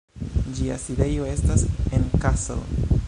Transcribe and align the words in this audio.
Ĝia 0.59 0.77
sidejo 0.85 1.27
estas 1.33 1.67
en 1.99 2.09
Kassel. 2.25 2.65